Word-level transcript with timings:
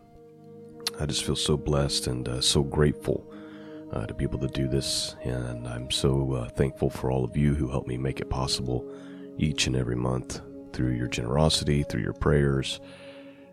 I 0.99 1.05
just 1.05 1.23
feel 1.23 1.37
so 1.37 1.59
blessed 1.59 2.07
and 2.07 2.27
uh, 2.27 2.41
so 2.41 2.63
grateful 2.63 3.31
uh, 3.93 4.07
to 4.07 4.15
be 4.15 4.25
able 4.25 4.39
to 4.39 4.49
do 4.49 4.69
this. 4.69 5.17
And 5.23 5.69
I'm 5.69 5.91
so 5.91 6.33
uh, 6.33 6.49
thankful 6.49 6.89
for 6.89 7.11
all 7.11 7.25
of 7.25 7.37
you 7.37 7.55
who 7.55 7.69
help 7.69 7.87
me 7.87 7.99
make 7.99 8.21
it 8.21 8.31
possible 8.31 8.91
each 9.39 9.67
and 9.67 9.77
every 9.77 9.97
month 9.97 10.41
through 10.73 10.93
your 10.93 11.09
generosity, 11.09 11.83
through 11.83 12.03
your 12.03 12.13
prayers, 12.13 12.81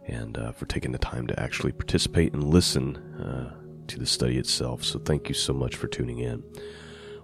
and 0.07 0.37
uh, 0.37 0.51
for 0.51 0.65
taking 0.65 0.91
the 0.91 0.97
time 0.97 1.27
to 1.27 1.39
actually 1.39 1.71
participate 1.71 2.33
and 2.33 2.43
listen 2.43 2.97
uh, 3.19 3.53
to 3.87 3.99
the 3.99 4.05
study 4.05 4.37
itself. 4.37 4.83
So 4.83 4.99
thank 4.99 5.29
you 5.29 5.35
so 5.35 5.53
much 5.53 5.75
for 5.75 5.87
tuning 5.87 6.19
in. 6.19 6.43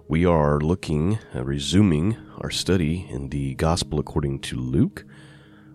We 0.08 0.24
are 0.24 0.58
looking, 0.60 1.18
uh, 1.34 1.44
resuming 1.44 2.16
our 2.38 2.50
study 2.50 3.06
in 3.10 3.28
the 3.28 3.54
Gospel 3.56 3.98
according 3.98 4.40
to 4.40 4.56
Luke. 4.56 5.04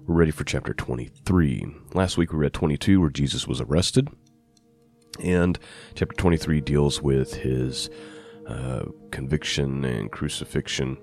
We're 0.08 0.16
ready 0.16 0.32
for 0.32 0.44
chapter 0.44 0.74
23. 0.74 1.68
Last 1.94 2.18
week 2.18 2.34
we 2.34 2.40
read 2.40 2.54
22 2.54 3.00
where 3.00 3.10
Jesus 3.10 3.48
was 3.48 3.62
arrested. 3.62 4.10
And 5.22 5.60
chapter 5.94 6.16
23 6.16 6.62
deals 6.62 7.02
with 7.02 7.36
his 7.36 7.90
uh, 8.48 8.86
conviction 9.12 9.86
and 9.86 10.12
crucifixion. 10.12 10.98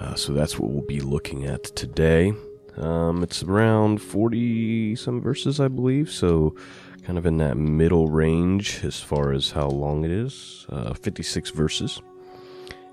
Uh, 0.00 0.14
so 0.14 0.32
that's 0.32 0.58
what 0.58 0.70
we'll 0.70 0.82
be 0.82 1.00
looking 1.00 1.44
at 1.44 1.64
today. 1.76 2.32
Um, 2.76 3.22
it's 3.22 3.42
around 3.42 4.00
40 4.00 4.96
some 4.96 5.20
verses, 5.20 5.60
I 5.60 5.68
believe. 5.68 6.10
So 6.10 6.56
kind 7.04 7.18
of 7.18 7.26
in 7.26 7.36
that 7.38 7.56
middle 7.56 8.08
range 8.08 8.82
as 8.84 9.00
far 9.00 9.32
as 9.32 9.50
how 9.50 9.68
long 9.68 10.04
it 10.04 10.10
is 10.10 10.66
uh, 10.70 10.94
56 10.94 11.50
verses. 11.50 12.00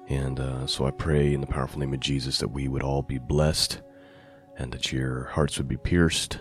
And 0.09 0.39
uh, 0.39 0.67
so 0.67 0.85
I 0.85 0.91
pray 0.91 1.33
in 1.33 1.41
the 1.41 1.47
powerful 1.47 1.80
name 1.80 1.94
of 1.94 2.00
Jesus 2.00 2.39
that 2.39 2.50
we 2.50 2.67
would 2.67 2.83
all 2.83 3.02
be 3.02 3.19
blessed 3.19 3.81
and 4.58 4.72
that 4.72 4.91
your 4.91 5.25
hearts 5.25 5.58
would 5.58 5.67
be 5.67 5.78
pierced 5.78 6.39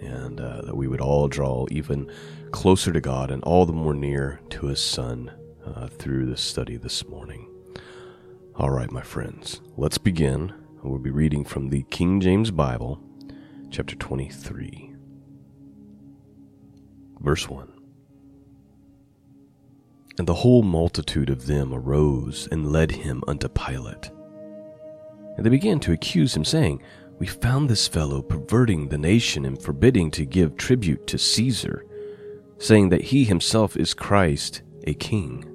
and 0.00 0.40
uh, 0.40 0.62
that 0.62 0.76
we 0.76 0.88
would 0.88 1.00
all 1.00 1.28
draw 1.28 1.66
even 1.70 2.10
closer 2.50 2.92
to 2.92 3.00
God 3.00 3.30
and 3.30 3.42
all 3.44 3.66
the 3.66 3.72
more 3.72 3.94
near 3.94 4.40
to 4.50 4.66
His 4.66 4.82
Son 4.82 5.30
uh, 5.66 5.86
through 5.86 6.26
this 6.26 6.42
study 6.42 6.76
this 6.76 7.06
morning. 7.06 7.51
All 8.54 8.68
right, 8.68 8.92
my 8.92 9.00
friends, 9.00 9.62
let's 9.78 9.96
begin. 9.96 10.52
We'll 10.82 10.98
be 10.98 11.10
reading 11.10 11.42
from 11.42 11.70
the 11.70 11.84
King 11.84 12.20
James 12.20 12.50
Bible, 12.50 13.02
chapter 13.70 13.96
23, 13.96 14.92
verse 17.20 17.48
1. 17.48 17.72
And 20.18 20.28
the 20.28 20.34
whole 20.34 20.62
multitude 20.62 21.30
of 21.30 21.46
them 21.46 21.72
arose 21.72 22.46
and 22.52 22.70
led 22.70 22.90
him 22.90 23.24
unto 23.26 23.48
Pilate. 23.48 24.10
And 25.38 25.46
they 25.46 25.50
began 25.50 25.80
to 25.80 25.92
accuse 25.92 26.36
him, 26.36 26.44
saying, 26.44 26.82
We 27.18 27.28
found 27.28 27.70
this 27.70 27.88
fellow 27.88 28.20
perverting 28.20 28.88
the 28.88 28.98
nation 28.98 29.46
and 29.46 29.60
forbidding 29.60 30.10
to 30.10 30.26
give 30.26 30.58
tribute 30.58 31.06
to 31.06 31.16
Caesar, 31.16 31.86
saying 32.58 32.90
that 32.90 33.00
he 33.00 33.24
himself 33.24 33.78
is 33.78 33.94
Christ, 33.94 34.60
a 34.86 34.92
king. 34.92 35.51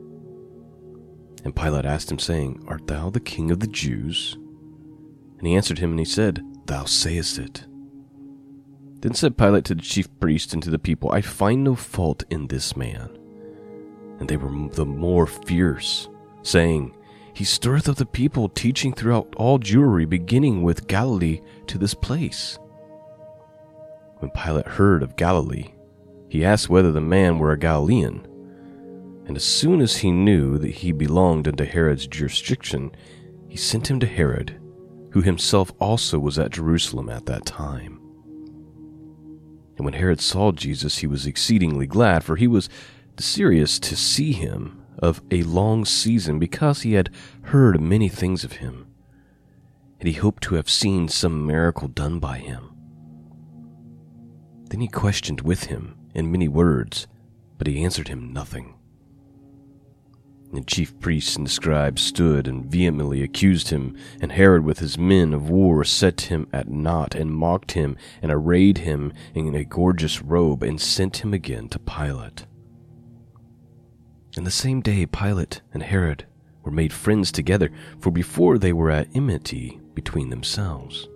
And 1.48 1.56
Pilate 1.56 1.86
asked 1.86 2.12
him, 2.12 2.20
saying, 2.20 2.66
Art 2.68 2.88
thou 2.88 3.10
the 3.10 3.22
king 3.22 3.52
of 3.52 3.62
the 3.62 3.68
Jews? 3.68 4.34
And 5.38 5.48
he 5.48 5.56
answered 5.56 5.80
him, 5.80 5.92
and 5.92 6.00
he 6.00 6.04
said, 6.04 6.44
Thou 6.66 6.84
sayest 6.84 7.40
it. 7.40 7.66
Then 9.00 9.14
said 9.14 9.38
Pilate 9.38 9.64
to 9.64 9.76
the 9.76 9.82
chief 9.82 10.10
priests 10.20 10.52
and 10.52 10.62
to 10.64 10.70
the 10.70 10.78
people, 10.78 11.10
I 11.10 11.22
find 11.22 11.64
no 11.64 11.74
fault 11.74 12.26
in 12.30 12.48
this 12.48 12.76
man. 12.76 13.18
And 14.20 14.28
they 14.28 14.36
were 14.36 14.68
the 14.74 14.86
more 14.86 15.26
fierce, 15.26 16.10
saying, 16.42 16.94
He 17.34 17.46
stirreth 17.46 17.88
up 17.88 17.96
the 17.96 18.06
people, 18.06 18.50
teaching 18.50 18.92
throughout 18.92 19.34
all 19.38 19.58
Jewry, 19.58 20.04
beginning 20.10 20.64
with 20.64 20.88
Galilee 20.88 21.40
to 21.68 21.78
this 21.78 21.94
place. 21.94 22.60
When 24.18 24.32
Pilate 24.32 24.68
heard 24.68 25.02
of 25.02 25.16
Galilee, 25.16 25.70
he 26.28 26.44
asked 26.44 26.68
whether 26.68 26.92
the 26.92 27.00
man 27.00 27.40
were 27.40 27.54
a 27.54 27.58
Galilean. 27.58 28.28
And 29.28 29.36
as 29.36 29.44
soon 29.44 29.82
as 29.82 29.98
he 29.98 30.10
knew 30.10 30.58
that 30.58 30.72
he 30.72 30.94
belonged 30.94 31.48
unto 31.48 31.66
Herod's 31.66 32.08
jurisdiction, 32.08 32.92
he 33.50 33.58
sent 33.58 33.92
him 33.92 34.00
to 34.00 34.08
Herod, 34.08 34.58
who 35.12 35.22
himself 35.22 35.74
also 35.80 36.18
was 36.18 36.40
at 36.40 36.52
Jerusalem 36.52 37.10
at 37.10 37.26
that 37.26 37.46
time. 37.46 38.00
And 39.76 39.86
when 39.86 39.94
Herod 39.94 40.22
saw 40.22 40.54
Jesus, 40.54 41.00
he 41.00 41.08
was 41.08 41.26
exceedingly 41.28 41.88
glad, 41.88 42.24
for 42.24 42.38
he 42.38 42.48
was 42.48 42.70
desirous 43.18 43.80
to 43.80 43.98
see 43.98 44.32
him 44.32 44.82
of 44.98 45.22
a 45.30 45.44
long 45.44 45.84
season, 45.84 46.40
because 46.40 46.82
he 46.82 46.94
had 46.94 47.10
heard 47.44 47.82
many 47.82 48.10
things 48.10 48.44
of 48.44 48.54
him, 48.54 48.88
and 50.00 50.08
he 50.08 50.14
hoped 50.14 50.42
to 50.44 50.56
have 50.56 50.70
seen 50.70 51.08
some 51.10 51.46
miracle 51.46 51.90
done 51.90 52.20
by 52.20 52.38
him. 52.38 52.72
Then 54.70 54.80
he 54.80 54.88
questioned 54.88 55.42
with 55.42 55.66
him 55.66 55.98
in 56.16 56.32
many 56.32 56.48
words, 56.48 57.08
but 57.58 57.68
he 57.68 57.84
answered 57.84 58.08
him 58.08 58.32
nothing. 58.32 58.74
The 60.54 60.62
chief 60.62 60.98
priests 61.00 61.36
and 61.36 61.46
the 61.46 61.52
scribes 61.52 62.02
stood 62.02 62.48
and 62.48 62.66
vehemently 62.66 63.22
accused 63.22 63.70
him, 63.70 63.96
and 64.22 64.32
Herod 64.32 64.64
with 64.64 64.80
his 64.80 64.98
men 64.98 65.34
of 65.34 65.50
war 65.50 65.84
set 65.84 66.22
him 66.22 66.48
at 66.54 66.70
naught, 66.70 67.14
and 67.16 67.32
mocked 67.32 67.74
him, 67.74 67.98
and 68.22 68.32
arrayed 68.32 68.80
him 68.80 69.12
in 69.36 69.54
a 69.56 69.66
gorgeous 69.66 70.22
robe, 70.22 70.64
and 70.64 70.80
sent 70.80 71.18
him 71.18 71.34
again 71.34 71.68
to 71.70 71.80
Pilate. 71.80 72.46
And 74.38 74.48
the 74.48 74.52
same 74.52 74.82
day 74.82 75.06
Pilate 75.06 75.62
and 75.74 75.84
Herod 75.84 76.26
were 76.64 76.72
made 76.72 76.94
friends 76.94 77.32
together, 77.32 77.70
for 78.00 78.12
before 78.12 78.58
they 78.58 78.72
were 78.72 78.90
at 78.90 79.10
enmity 79.14 79.80
between 79.94 80.30
themselves. 80.30 81.10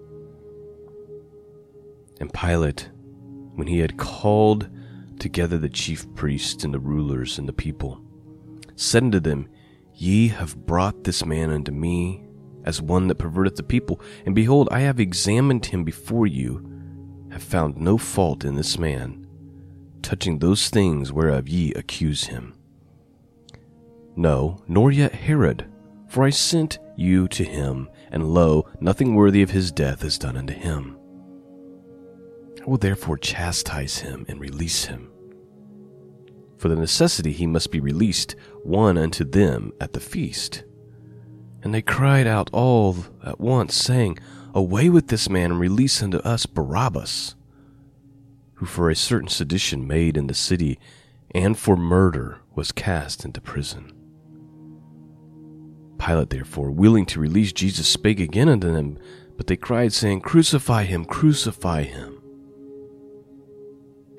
And 2.20 2.34
Pilate, 2.34 2.90
when 3.56 3.68
he 3.68 3.80
had 3.80 3.98
called 3.98 4.70
together 5.20 5.58
the 5.58 5.70
chief 5.70 6.14
priests 6.16 6.64
and 6.64 6.74
the 6.74 6.80
rulers 6.80 7.38
and 7.38 7.48
the 7.48 7.54
people, 7.54 8.02
said 8.82 9.04
unto 9.04 9.20
them, 9.20 9.48
Ye 9.94 10.30
have 10.30 10.66
brought 10.66 11.04
this 11.04 11.26
man 11.26 11.52
unto 11.52 11.72
me 11.72 12.24
as 12.64 12.82
one 12.82 13.08
that 13.08 13.18
perverteth 13.18 13.56
the 13.56 13.64
people, 13.64 14.02
and 14.26 14.36
behold, 14.36 14.70
I 14.72 14.80
have 14.82 15.00
examined 15.00 15.66
him 15.68 15.84
before 15.84 16.28
you, 16.28 16.68
have 17.32 17.44
found 17.44 17.78
no 17.78 17.98
fault 17.98 18.44
in 18.44 18.56
this 18.56 18.78
man, 18.78 19.28
touching 20.02 20.40
those 20.40 20.70
things 20.70 21.14
whereof 21.14 21.48
ye 21.48 21.74
accuse 21.74 22.26
him. 22.26 22.54
No, 24.16 24.62
nor 24.68 24.92
yet 24.92 25.14
Herod, 25.14 25.66
for 26.08 26.24
I 26.24 26.30
sent 26.30 26.80
you 26.98 27.28
to 27.30 27.44
him, 27.44 27.90
and 28.12 28.34
lo, 28.34 28.68
nothing 28.80 29.16
worthy 29.16 29.42
of 29.42 29.52
his 29.52 29.72
death 29.72 30.04
is 30.04 30.18
done 30.18 30.38
unto 30.38 30.54
him. 30.54 30.98
I 32.62 32.66
will 32.66 32.78
therefore 32.78 33.18
chastise 33.18 34.00
him 34.00 34.26
and 34.28 34.40
release 34.40 34.86
him. 34.86 35.11
For 36.62 36.70
the 36.70 36.76
necessity 36.76 37.32
he 37.32 37.48
must 37.48 37.72
be 37.72 37.80
released 37.80 38.36
one 38.62 38.96
unto 38.96 39.24
them 39.24 39.74
at 39.82 39.94
the 39.94 40.00
feast. 40.00 40.64
And 41.64 41.74
they 41.74 41.82
cried 41.82 42.28
out 42.28 42.52
all 42.54 42.98
at 43.26 43.40
once, 43.40 43.74
saying, 43.74 44.20
Away 44.54 44.88
with 44.88 45.08
this 45.08 45.28
man, 45.28 45.50
and 45.50 45.60
release 45.60 46.04
unto 46.04 46.20
us 46.20 46.46
Barabbas, 46.46 47.34
who 48.54 48.68
for 48.68 48.92
a 48.92 48.96
certain 48.96 49.28
sedition 49.28 49.88
made 49.88 50.16
in 50.16 50.28
the 50.28 50.36
city, 50.36 50.78
and 51.34 51.58
for 51.58 51.76
murder 51.76 52.38
was 52.54 52.72
cast 52.72 53.26
into 53.26 53.42
prison. 53.42 53.92
Pilate, 55.98 56.30
therefore, 56.30 56.70
willing 56.70 57.08
to 57.08 57.20
release 57.20 57.52
Jesus, 57.52 57.88
spake 57.88 58.20
again 58.20 58.50
unto 58.50 58.72
them, 58.72 59.00
but 59.36 59.48
they 59.48 59.58
cried, 59.58 59.94
saying, 59.94 60.22
Crucify 60.22 60.84
him, 60.84 61.06
crucify 61.06 61.82
him. 61.82 62.22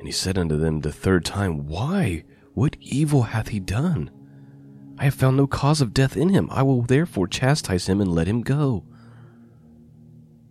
And 0.01 0.09
he 0.09 0.13
said 0.13 0.37
unto 0.37 0.59
them 0.59 0.81
the 0.81 0.91
third 0.91 1.25
time, 1.25 1.69
Why? 1.69 2.25
What 2.55 2.77
evil 2.81 3.23
hath 3.23 3.49
he 3.49 3.61
done? 3.61 4.11
I 4.99 5.05
have 5.05 5.15
found 5.15 5.37
no 5.37 5.47
cause 5.47 5.81
of 5.81 5.95
death 5.95 6.17
in 6.17 6.29
him. 6.29 6.49
I 6.51 6.63
will 6.63 6.83
therefore 6.83 7.27
chastise 7.27 7.89
him 7.89 8.01
and 8.01 8.13
let 8.13 8.29
him 8.29 8.43
go. 8.43 8.85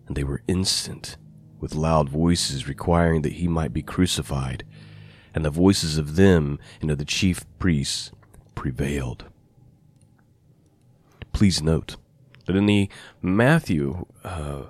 And 0.08 0.16
they 0.16 0.24
were 0.24 0.42
instant, 0.48 1.18
with 1.60 1.76
loud 1.76 2.10
voices 2.10 2.68
requiring 2.68 3.22
that 3.22 3.34
he 3.34 3.48
might 3.48 3.72
be 3.72 3.84
crucified. 3.84 4.66
And 5.34 5.46
the 5.46 5.52
voices 5.52 5.98
of 5.98 6.16
them 6.16 6.60
and 6.82 6.92
of 6.92 6.98
the 6.98 7.06
chief 7.06 7.46
priests 7.60 8.12
prevailed. 8.56 9.26
Please 11.32 11.62
note 11.62 11.96
that 12.46 12.56
in 12.56 12.66
the 12.66 12.90
Matthew 13.22 14.06
uh, 14.24 14.64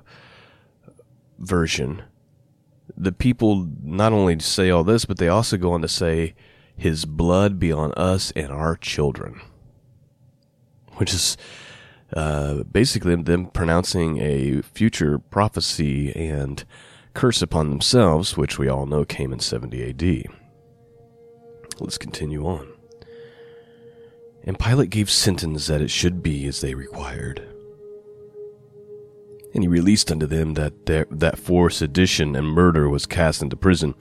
version, 1.39 2.03
the 2.95 3.11
people 3.11 3.67
not 3.81 4.13
only 4.13 4.37
say 4.39 4.69
all 4.69 4.83
this, 4.83 5.05
but 5.05 5.17
they 5.17 5.27
also 5.27 5.57
go 5.57 5.71
on 5.71 5.81
to 5.81 5.87
say, 5.87 6.35
His 6.81 7.05
blood 7.05 7.59
be 7.59 7.71
on 7.71 7.93
us 7.93 8.31
and 8.35 8.51
our 8.51 8.75
children 8.75 9.41
which 11.01 11.15
is 11.15 11.35
uh, 12.15 12.61
basically 12.63 13.15
them 13.15 13.47
pronouncing 13.47 14.19
a 14.19 14.61
future 14.61 15.17
prophecy 15.17 16.15
and 16.15 16.63
curse 17.15 17.41
upon 17.41 17.69
themselves, 17.69 18.37
which 18.37 18.59
we 18.59 18.67
all 18.67 18.85
know 18.85 19.03
came 19.03 19.33
in 19.33 19.39
70 19.39 19.89
AD. 19.89 20.25
Let's 21.79 21.97
continue 21.97 22.45
on. 22.45 22.67
And 24.43 24.59
Pilate 24.59 24.91
gave 24.91 25.09
sentence 25.09 25.65
that 25.67 25.81
it 25.81 25.89
should 25.89 26.21
be 26.21 26.45
as 26.45 26.61
they 26.61 26.75
required. 26.75 27.47
And 29.55 29.63
he 29.63 29.67
released 29.67 30.11
unto 30.11 30.27
them 30.27 30.53
that 30.53 30.85
there, 30.85 31.07
that 31.09 31.39
for 31.39 31.71
sedition 31.71 32.35
and 32.35 32.47
murder 32.47 32.87
was 32.87 33.07
cast 33.07 33.41
into 33.41 33.55
prison, 33.55 33.95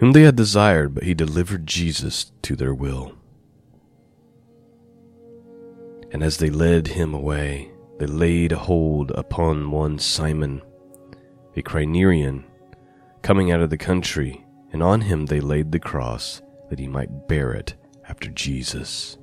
whom 0.00 0.12
they 0.12 0.22
had 0.22 0.34
desired, 0.34 0.94
but 0.94 1.04
he 1.04 1.12
delivered 1.12 1.66
Jesus 1.66 2.32
to 2.40 2.56
their 2.56 2.74
will. 2.74 3.12
And 6.10 6.22
as 6.22 6.38
they 6.38 6.48
led 6.50 6.88
him 6.88 7.14
away, 7.14 7.70
they 7.98 8.06
laid 8.06 8.50
hold 8.52 9.10
upon 9.10 9.70
one 9.70 9.98
Simon, 9.98 10.62
a 11.54 11.62
Cyrenian, 11.62 12.44
coming 13.22 13.52
out 13.52 13.60
of 13.60 13.68
the 13.68 13.76
country, 13.76 14.44
and 14.72 14.82
on 14.82 15.02
him 15.02 15.26
they 15.26 15.38
laid 15.40 15.70
the 15.70 15.78
cross, 15.78 16.40
that 16.70 16.78
he 16.78 16.88
might 16.88 17.28
bear 17.28 17.52
it 17.52 17.74
after 18.08 18.30
Jesus. 18.30 19.18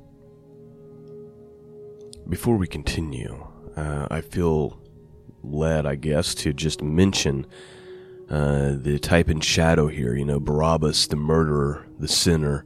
Before 2.29 2.55
we 2.55 2.67
continue, 2.67 3.47
uh, 3.75 4.07
I 4.11 4.21
feel 4.21 4.79
led, 5.41 5.87
I 5.87 5.95
guess, 5.95 6.35
to 6.35 6.53
just 6.53 6.83
mention 6.83 7.47
uh, 8.29 8.73
the 8.75 8.99
type 8.99 9.29
and 9.29 9.43
shadow 9.43 9.87
here. 9.87 10.15
You 10.15 10.25
know, 10.25 10.39
Barabbas, 10.39 11.07
the 11.07 11.15
murderer, 11.15 11.85
the 11.99 12.07
sinner, 12.07 12.65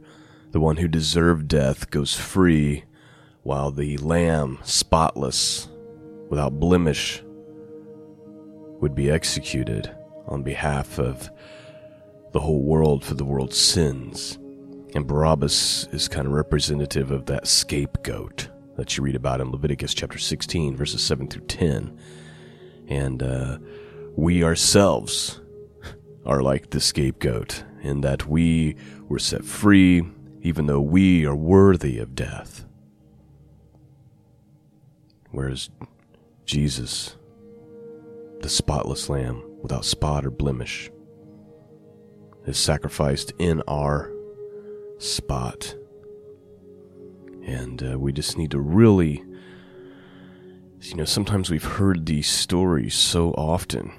the 0.52 0.60
one 0.60 0.78
who 0.78 0.88
deserved 0.88 1.48
death, 1.48 1.90
goes 1.92 2.16
free 2.16 2.86
while 3.44 3.72
the 3.72 3.98
lamb, 3.98 4.60
spotless, 4.64 5.68
without 6.30 6.60
blemish, 6.60 7.24
would 8.80 8.96
be 8.96 9.12
executed 9.12 9.94
on 10.28 10.44
behalf 10.44 10.98
of 11.00 11.30
the 12.32 12.40
whole 12.40 12.64
world 12.64 13.04
for 13.04 13.14
the 13.14 13.26
world's 13.26 13.58
sins. 13.58 14.38
And 14.94 15.08
Barabbas 15.08 15.88
is 15.92 16.08
kind 16.08 16.28
of 16.28 16.34
representative 16.34 17.12
of 17.12 17.26
that 17.28 17.48
scapegoat 17.48 18.50
that 18.78 18.98
you 18.98 19.04
read 19.04 19.16
about 19.16 19.42
in 19.42 19.52
Leviticus 19.52 19.94
chapter 19.94 20.18
16, 20.18 20.76
verses 20.76 21.04
7 21.04 21.28
through 21.28 21.46
10. 21.46 21.98
And 22.88 23.22
uh, 23.22 23.58
we 24.16 24.44
ourselves 24.44 25.41
are 26.26 26.42
like 26.42 26.70
the 26.70 26.80
scapegoat 26.80 27.64
in 27.82 28.02
that 28.02 28.28
we 28.28 28.76
were 29.08 29.20
set 29.20 29.44
free 29.44 30.04
even 30.42 30.66
though 30.66 30.82
we 30.82 31.26
are 31.26 31.36
worthy 31.36 32.00
of 32.00 32.16
death. 32.16 32.66
Whereas 35.30 35.70
Jesus, 36.46 37.16
the 38.42 38.50
spotless 38.50 39.08
lamb 39.08 39.44
without 39.62 39.86
spot 39.86 40.26
or 40.26 40.32
blemish, 40.32 40.90
is 42.46 42.58
sacrificed 42.58 43.32
in 43.38 43.62
our 43.68 44.12
spot. 44.98 45.76
And 47.46 47.94
uh, 47.94 48.00
we 48.00 48.12
just 48.12 48.38
need 48.38 48.52
to 48.52 48.60
really, 48.60 49.24
you 50.82 50.96
know, 50.96 51.06
sometimes 51.06 51.50
we've 51.50 51.64
heard 51.64 52.06
these 52.08 52.28
stories 52.28 52.96
so 52.96 53.32
often, 53.32 53.94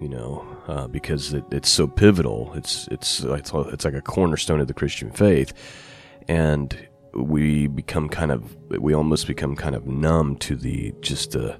you 0.00 0.08
know, 0.08 0.51
uh, 0.68 0.86
because 0.86 1.32
it, 1.32 1.44
it's 1.50 1.68
so 1.68 1.86
pivotal. 1.86 2.52
It's, 2.54 2.88
it's, 2.88 3.20
it's, 3.20 3.52
it's 3.54 3.84
like 3.84 3.94
a 3.94 4.02
cornerstone 4.02 4.60
of 4.60 4.68
the 4.68 4.74
Christian 4.74 5.10
faith. 5.10 5.52
And 6.28 6.76
we 7.14 7.66
become 7.66 8.08
kind 8.08 8.32
of 8.32 8.56
we 8.70 8.94
almost 8.94 9.26
become 9.26 9.54
kind 9.54 9.74
of 9.74 9.86
numb 9.86 10.36
to 10.36 10.56
the 10.56 10.94
just 11.00 11.32
the 11.32 11.58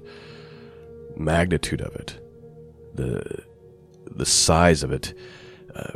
magnitude 1.15 1.81
of 1.81 1.95
it 1.95 2.19
the 2.95 3.43
the 4.15 4.25
size 4.25 4.83
of 4.83 4.91
it 4.91 5.13
uh, 5.75 5.93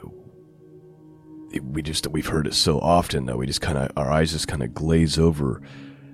we 1.64 1.82
just 1.82 2.08
we've 2.08 2.28
heard 2.28 2.46
it 2.46 2.54
so 2.54 2.80
often 2.80 3.26
that 3.26 3.38
we 3.38 3.48
just 3.48 3.62
kind 3.62 3.78
of 3.78 3.92
our 3.98 4.12
eyes 4.12 4.32
just 4.32 4.48
kind 4.48 4.62
of 4.62 4.74
glaze 4.74 5.18
over 5.18 5.62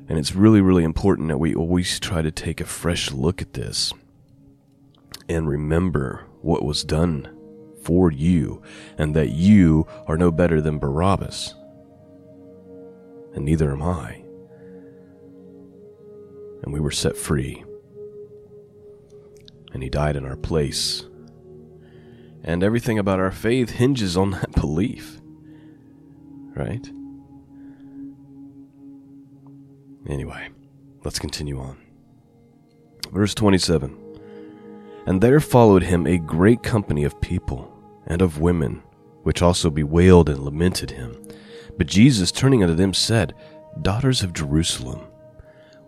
and 0.07 0.17
it's 0.17 0.35
really 0.35 0.61
really 0.61 0.83
important 0.83 1.27
that 1.27 1.37
we 1.37 1.53
always 1.53 1.99
try 1.99 2.21
to 2.21 2.31
take 2.31 2.61
a 2.61 2.65
fresh 2.65 3.11
look 3.11 3.41
at 3.41 3.53
this 3.53 3.93
and 5.27 5.49
remember 5.49 6.25
what 6.43 6.63
was 6.63 6.83
done 6.83 7.35
for 7.83 8.11
you 8.11 8.61
and 8.97 9.15
that 9.15 9.29
you 9.29 9.87
are 10.07 10.17
no 10.17 10.31
better 10.31 10.61
than 10.61 10.79
Barabbas 10.79 11.55
and 13.33 13.45
neither 13.45 13.71
am 13.71 13.81
I. 13.81 14.23
And 16.63 16.71
we 16.71 16.79
were 16.79 16.91
set 16.91 17.17
free. 17.17 17.63
And 19.73 19.81
he 19.81 19.89
died 19.89 20.15
in 20.15 20.25
our 20.25 20.37
place. 20.37 21.05
And 22.43 22.63
everything 22.63 22.99
about 22.99 23.19
our 23.19 23.31
faith 23.31 23.71
hinges 23.71 24.15
on 24.15 24.31
that 24.31 24.51
belief. 24.55 25.19
Right? 26.55 26.87
Anyway, 30.07 30.49
let's 31.03 31.19
continue 31.19 31.59
on. 31.59 31.77
Verse 33.11 33.33
27 33.33 34.02
And 35.05 35.21
there 35.21 35.39
followed 35.39 35.83
him 35.83 36.07
a 36.07 36.17
great 36.17 36.63
company 36.63 37.03
of 37.03 37.19
people 37.21 37.71
and 38.07 38.21
of 38.21 38.39
women, 38.39 38.83
which 39.23 39.41
also 39.41 39.69
bewailed 39.69 40.29
and 40.29 40.39
lamented 40.39 40.91
him 40.91 41.15
but 41.77 41.87
Jesus, 41.87 42.31
turning 42.31 42.63
unto 42.63 42.75
them, 42.75 42.93
said, 42.93 43.33
Daughters 43.81 44.21
of 44.21 44.33
Jerusalem, 44.33 45.01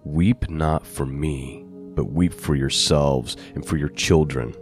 weep 0.04 0.50
not 0.50 0.86
for 0.86 1.06
me, 1.06 1.64
but 1.68 2.12
weep 2.12 2.34
for 2.34 2.56
yourselves 2.56 3.38
and 3.54 3.66
for 3.66 3.78
your 3.78 3.90
children. 3.90 4.54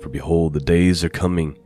For 0.00 0.08
behold, 0.08 0.52
the 0.52 0.60
days 0.60 1.02
are 1.04 1.10
coming, 1.10 1.58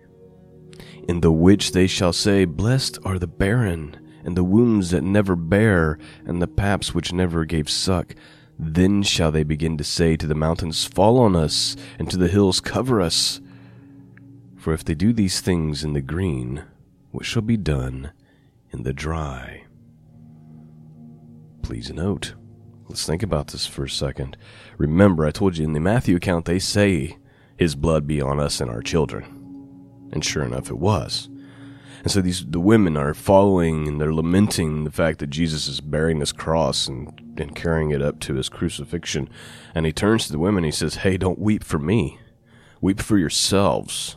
in 1.09 1.21
the 1.21 1.33
which 1.33 1.73
they 1.73 1.87
shall 1.87 2.13
say, 2.13 2.45
Blessed 2.45 2.99
are 3.05 3.19
the 3.19 3.27
barren, 3.27 3.97
and 4.25 4.37
the 4.37 4.45
wombs 4.45 4.91
that 4.91 5.03
never 5.03 5.37
bare, 5.37 5.99
and 6.25 6.41
the 6.41 6.47
paps 6.47 6.95
which 6.95 7.13
never 7.13 7.45
gave 7.45 7.69
suck. 7.69 8.15
Then 8.59 9.03
shall 9.03 9.33
they 9.33 9.43
begin 9.43 9.77
to 9.79 9.85
say 9.85 10.17
to 10.17 10.27
the 10.27 10.35
mountains, 10.35 10.85
Fall 10.85 11.19
on 11.19 11.35
us, 11.35 11.77
and 11.99 12.11
to 12.11 12.17
the 12.17 12.29
hills, 12.29 12.61
Cover 12.61 13.01
us. 13.01 13.41
For 14.57 14.73
if 14.73 14.85
they 14.85 14.95
do 14.95 15.13
these 15.13 15.41
things 15.41 15.85
in 15.85 15.93
the 15.93 16.01
green, 16.01 16.65
what 17.11 17.27
shall 17.27 17.43
be 17.43 17.57
done 17.57 18.13
in 18.71 18.83
the 18.83 18.93
dry. 18.93 19.65
Please 21.63 21.91
note, 21.93 22.35
let's 22.89 23.07
think 23.07 23.23
about 23.23 23.49
this 23.49 23.67
for 23.67 23.85
a 23.85 23.91
second. 23.91 24.37
Remember, 24.79 25.25
I 25.25 25.31
told 25.31 25.57
you 25.57 25.65
in 25.65 25.73
the 25.73 25.81
Matthew 25.81 26.17
account 26.17 26.45
they 26.45 26.59
say, 26.59 27.19
His 27.57 27.75
blood 27.75 28.07
be 28.07 28.21
on 28.21 28.41
us 28.41 28.61
and 28.61 28.71
our 28.71 28.83
children. 28.83 29.25
And 30.13 30.25
sure 30.25 30.45
enough, 30.45 30.71
it 30.71 30.79
was. 30.79 31.29
And 32.05 32.13
so 32.13 32.21
these 32.21 32.45
the 32.45 32.61
women 32.61 32.97
are 32.99 33.15
following 33.15 33.89
and 33.89 33.99
they're 33.99 34.13
lamenting 34.13 34.85
the 34.85 34.91
fact 34.91 35.19
that 35.21 35.31
Jesus 35.31 35.67
is 35.67 35.81
bearing 35.81 36.19
this 36.19 36.33
cross 36.33 36.87
and, 36.87 37.19
and 37.39 37.57
carrying 37.57 37.91
it 37.91 38.03
up 38.03 38.21
to 38.21 38.35
his 38.35 38.51
crucifixion. 38.51 39.29
And 39.75 39.87
he 39.87 39.93
turns 39.93 40.27
to 40.27 40.33
the 40.33 40.39
women 40.39 40.65
and 40.65 40.67
he 40.67 40.77
says, 40.77 40.97
Hey, 40.97 41.17
don't 41.17 41.39
weep 41.39 41.65
for 41.65 41.79
me. 41.79 42.21
Weep 42.83 43.01
for 43.01 43.17
yourselves. 43.17 44.17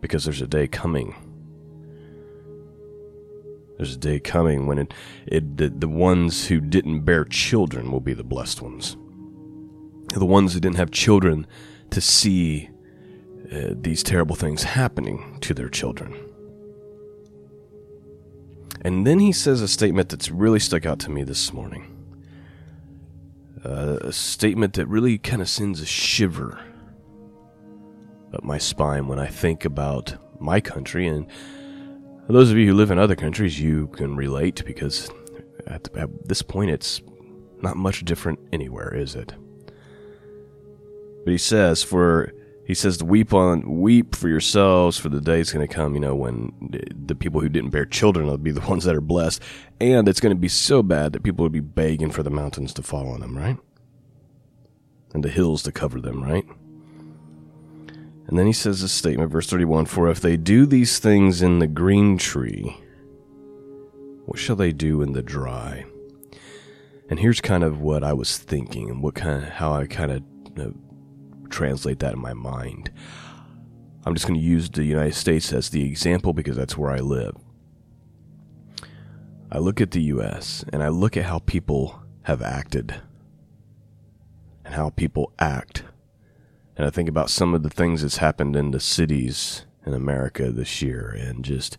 Because 0.00 0.24
there's 0.24 0.42
a 0.42 0.46
day 0.46 0.68
coming 0.68 1.14
there's 3.80 3.94
a 3.94 3.98
day 3.98 4.20
coming 4.20 4.66
when 4.66 4.78
it, 4.78 4.92
it 5.26 5.56
the, 5.56 5.70
the 5.70 5.88
ones 5.88 6.48
who 6.48 6.60
didn't 6.60 7.00
bear 7.00 7.24
children 7.24 7.90
will 7.90 8.02
be 8.02 8.12
the 8.12 8.22
blessed 8.22 8.60
ones. 8.60 8.94
The 10.14 10.26
ones 10.26 10.52
who 10.52 10.60
didn't 10.60 10.76
have 10.76 10.90
children 10.90 11.46
to 11.88 12.02
see 12.02 12.68
uh, 13.52 13.74
these 13.80 14.02
terrible 14.02 14.36
things 14.36 14.62
happening 14.62 15.38
to 15.40 15.54
their 15.54 15.68
children. 15.68 16.14
And 18.82 19.06
then 19.06 19.18
he 19.18 19.32
says 19.32 19.60
a 19.60 19.68
statement 19.68 20.08
that's 20.08 20.30
really 20.30 20.60
stuck 20.60 20.86
out 20.86 20.98
to 21.00 21.10
me 21.10 21.22
this 21.22 21.52
morning. 21.52 21.86
Uh, 23.64 23.98
a 24.00 24.12
statement 24.12 24.74
that 24.74 24.86
really 24.86 25.18
kind 25.18 25.42
of 25.42 25.48
sends 25.48 25.80
a 25.80 25.86
shiver 25.86 26.58
up 28.32 28.42
my 28.42 28.56
spine 28.56 29.06
when 29.06 29.18
I 29.18 29.26
think 29.26 29.64
about 29.64 30.16
my 30.40 30.60
country 30.60 31.06
and 31.06 31.26
those 32.28 32.50
of 32.50 32.56
you 32.56 32.68
who 32.68 32.74
live 32.74 32.92
in 32.92 32.98
other 32.98 33.16
countries, 33.16 33.60
you 33.60 33.88
can 33.88 34.14
relate 34.14 34.64
because 34.64 35.10
at, 35.66 35.88
at 35.96 36.28
this 36.28 36.42
point 36.42 36.70
it's 36.70 37.02
not 37.60 37.76
much 37.76 38.04
different 38.04 38.38
anywhere, 38.52 38.94
is 38.94 39.16
it? 39.16 39.34
But 41.24 41.32
he 41.32 41.38
says, 41.38 41.82
for 41.82 42.32
he 42.70 42.74
says 42.74 43.02
weep 43.02 43.34
on 43.34 43.80
weep 43.80 44.14
for 44.14 44.28
yourselves 44.28 44.96
for 44.96 45.08
the 45.08 45.20
day 45.20 45.40
is 45.40 45.52
going 45.52 45.66
to 45.66 45.74
come 45.74 45.94
you 45.94 46.00
know 46.00 46.14
when 46.14 46.52
the 46.94 47.16
people 47.16 47.40
who 47.40 47.48
didn't 47.48 47.70
bear 47.70 47.84
children 47.84 48.28
will 48.28 48.38
be 48.38 48.52
the 48.52 48.60
ones 48.68 48.84
that 48.84 48.94
are 48.94 49.00
blessed. 49.00 49.42
And 49.80 50.08
it's 50.08 50.20
going 50.20 50.34
to 50.34 50.40
be 50.40 50.46
so 50.46 50.80
bad 50.80 51.12
that 51.12 51.24
people 51.24 51.42
will 51.42 51.50
be 51.50 51.58
begging 51.58 52.12
for 52.12 52.22
the 52.22 52.30
mountains 52.30 52.72
to 52.74 52.82
fall 52.84 53.08
on 53.08 53.18
them 53.18 53.36
right? 53.36 53.56
And 55.12 55.24
the 55.24 55.30
hills 55.30 55.64
to 55.64 55.72
cover 55.72 56.00
them 56.00 56.22
right? 56.22 56.46
And 58.28 58.38
then 58.38 58.46
he 58.46 58.52
says 58.52 58.82
this 58.82 58.92
statement, 58.92 59.32
verse 59.32 59.48
31 59.48 59.86
For 59.86 60.08
if 60.08 60.20
they 60.20 60.36
do 60.36 60.64
these 60.64 61.00
things 61.00 61.42
in 61.42 61.58
the 61.58 61.66
green 61.66 62.18
tree, 62.18 62.76
what 64.26 64.38
shall 64.38 64.54
they 64.54 64.70
do 64.70 65.02
in 65.02 65.12
the 65.12 65.22
dry? 65.22 65.86
And 67.08 67.18
here's 67.18 67.40
kind 67.40 67.64
of 67.64 67.80
what 67.80 68.04
I 68.04 68.12
was 68.12 68.38
thinking 68.38 68.88
and 68.88 69.02
what 69.02 69.16
kind 69.16 69.42
of 69.42 69.50
how 69.50 69.72
I 69.72 69.88
kind 69.88 70.12
of 70.12 70.18
uh, 70.18 70.22
know, 70.54 70.74
translate 71.50 71.98
that 72.00 72.14
in 72.14 72.20
my 72.20 72.34
mind. 72.34 72.90
I'm 74.04 74.14
just 74.14 74.26
going 74.26 74.38
to 74.38 74.44
use 74.44 74.70
the 74.70 74.84
United 74.84 75.14
States 75.14 75.52
as 75.52 75.70
the 75.70 75.84
example 75.84 76.32
because 76.32 76.56
that's 76.56 76.76
where 76.76 76.90
I 76.90 77.00
live. 77.00 77.36
I 79.52 79.58
look 79.58 79.80
at 79.80 79.90
the 79.90 80.02
US 80.02 80.64
and 80.72 80.82
I 80.82 80.88
look 80.88 81.16
at 81.16 81.24
how 81.24 81.40
people 81.40 82.02
have 82.22 82.40
acted 82.40 83.00
and 84.64 84.74
how 84.74 84.90
people 84.90 85.32
act. 85.38 85.82
And 86.76 86.86
I 86.86 86.90
think 86.90 87.08
about 87.08 87.30
some 87.30 87.52
of 87.54 87.62
the 87.62 87.70
things 87.70 88.02
that's 88.02 88.18
happened 88.18 88.56
in 88.56 88.70
the 88.70 88.80
cities 88.80 89.66
in 89.84 89.92
America 89.92 90.50
this 90.50 90.80
year 90.80 91.14
and 91.18 91.44
just 91.44 91.76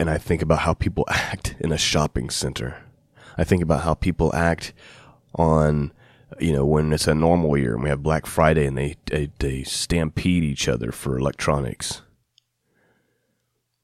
and 0.00 0.08
I 0.10 0.18
think 0.18 0.42
about 0.42 0.60
how 0.60 0.74
people 0.74 1.04
act 1.08 1.54
in 1.60 1.70
a 1.70 1.78
shopping 1.78 2.30
center. 2.30 2.82
I 3.36 3.44
think 3.44 3.62
about 3.62 3.82
how 3.82 3.94
people 3.94 4.34
act 4.34 4.72
on 5.34 5.92
you 6.40 6.52
know 6.52 6.64
when 6.64 6.92
it's 6.92 7.06
a 7.06 7.14
normal 7.14 7.56
year 7.56 7.74
and 7.74 7.82
we 7.82 7.88
have 7.88 8.02
Black 8.02 8.26
Friday 8.26 8.66
and 8.66 8.76
they 8.76 8.96
they, 9.06 9.30
they 9.38 9.62
stampede 9.62 10.44
each 10.44 10.68
other 10.68 10.92
for 10.92 11.16
electronics. 11.16 12.02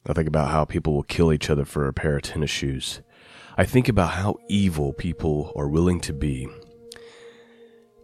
I 0.06 0.14
think 0.14 0.28
about 0.28 0.50
how 0.50 0.64
people 0.64 0.94
will 0.94 1.02
kill 1.02 1.32
each 1.32 1.50
other 1.50 1.64
for 1.64 1.86
a 1.86 1.92
pair 1.92 2.16
of 2.16 2.22
tennis 2.22 2.50
shoes. 2.50 3.02
I 3.58 3.64
think 3.64 3.88
about 3.88 4.12
how 4.12 4.36
evil 4.48 4.92
people 4.92 5.52
are 5.54 5.68
willing 5.68 6.00
to 6.02 6.12
be. 6.12 6.48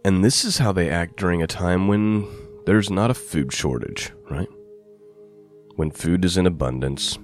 And 0.03 0.23
this 0.23 0.45
is 0.45 0.59
how 0.59 0.71
they 0.71 0.89
act 0.89 1.17
during 1.17 1.41
a 1.41 1.47
time 1.47 1.87
when 1.87 2.27
there's 2.65 2.91
not 2.91 3.09
a 3.09 3.15
food 3.15 3.51
shortage, 3.51 4.11
right? 4.29 4.49
When 5.77 5.89
food 5.89 6.23
is 6.25 6.37
in 6.37 6.45
abundance, 6.45 7.17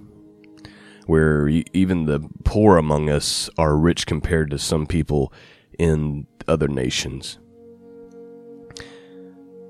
where 1.06 1.48
even 1.48 2.06
the 2.06 2.28
poor 2.44 2.78
among 2.78 3.10
us 3.10 3.50
are 3.58 3.78
rich 3.78 4.08
compared 4.08 4.50
to 4.52 4.58
some 4.58 4.88
people 4.88 5.32
in 5.82 6.28
other 6.48 6.68
nations. 6.68 7.40